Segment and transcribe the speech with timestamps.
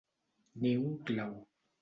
[0.63, 1.39] Ni un clau.